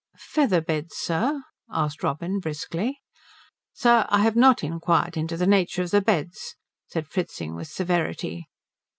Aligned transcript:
"Feather 0.17 0.61
beds, 0.61 0.95
sir?" 0.95 1.43
asked 1.69 2.01
Robin 2.01 2.39
briskly. 2.39 2.97
"Sir, 3.71 4.07
I 4.09 4.23
have 4.23 4.35
not 4.35 4.63
inquired 4.63 5.15
into 5.15 5.37
the 5.37 5.45
nature 5.45 5.83
of 5.83 5.91
the 5.91 6.01
beds," 6.01 6.55
said 6.87 7.05
Fritzing 7.07 7.53
with 7.53 7.67
severity. 7.67 8.47